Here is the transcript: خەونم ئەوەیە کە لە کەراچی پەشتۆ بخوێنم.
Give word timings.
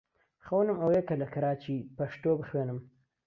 خەونم 0.45 0.77
ئەوەیە 0.79 1.03
کە 1.07 1.15
لە 1.21 1.27
کەراچی 1.33 1.87
پەشتۆ 1.97 2.31
بخوێنم. 2.39 2.79